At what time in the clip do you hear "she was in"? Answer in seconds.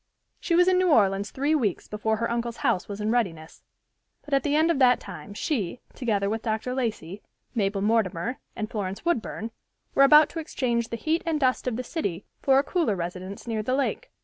0.39-0.79